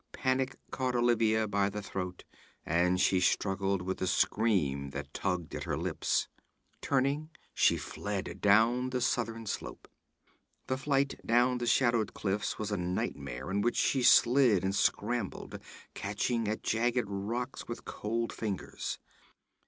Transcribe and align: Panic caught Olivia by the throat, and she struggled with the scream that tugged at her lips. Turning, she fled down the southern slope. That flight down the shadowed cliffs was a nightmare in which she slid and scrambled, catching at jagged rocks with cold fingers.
Panic 0.13 0.55
caught 0.71 0.95
Olivia 0.95 1.47
by 1.47 1.69
the 1.69 1.83
throat, 1.83 2.23
and 2.65 2.99
she 2.99 3.19
struggled 3.19 3.83
with 3.83 3.99
the 3.99 4.07
scream 4.07 4.89
that 4.89 5.13
tugged 5.13 5.53
at 5.53 5.65
her 5.65 5.77
lips. 5.77 6.27
Turning, 6.81 7.29
she 7.53 7.77
fled 7.77 8.41
down 8.41 8.89
the 8.89 8.99
southern 8.99 9.45
slope. 9.45 9.87
That 10.65 10.77
flight 10.77 11.19
down 11.23 11.59
the 11.59 11.67
shadowed 11.67 12.15
cliffs 12.15 12.57
was 12.57 12.71
a 12.71 12.77
nightmare 12.77 13.51
in 13.51 13.61
which 13.61 13.77
she 13.77 14.01
slid 14.01 14.63
and 14.63 14.73
scrambled, 14.73 15.59
catching 15.93 16.47
at 16.47 16.63
jagged 16.63 17.05
rocks 17.07 17.67
with 17.67 17.85
cold 17.85 18.33
fingers. 18.33 18.97